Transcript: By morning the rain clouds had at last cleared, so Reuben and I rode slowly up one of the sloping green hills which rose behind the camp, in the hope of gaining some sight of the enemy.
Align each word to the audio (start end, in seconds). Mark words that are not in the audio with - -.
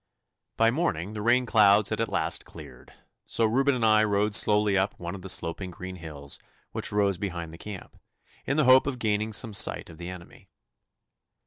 By 0.57 0.71
morning 0.71 1.13
the 1.13 1.21
rain 1.21 1.45
clouds 1.45 1.89
had 1.91 2.01
at 2.01 2.09
last 2.09 2.43
cleared, 2.43 2.91
so 3.23 3.45
Reuben 3.45 3.75
and 3.75 3.85
I 3.85 4.03
rode 4.03 4.33
slowly 4.33 4.75
up 4.75 4.99
one 4.99 5.13
of 5.13 5.21
the 5.21 5.29
sloping 5.29 5.69
green 5.69 5.97
hills 5.97 6.39
which 6.71 6.91
rose 6.91 7.19
behind 7.19 7.53
the 7.53 7.59
camp, 7.59 7.99
in 8.47 8.57
the 8.57 8.63
hope 8.63 8.87
of 8.87 8.97
gaining 8.97 9.31
some 9.31 9.53
sight 9.53 9.91
of 9.91 9.99
the 9.99 10.09
enemy. 10.09 10.49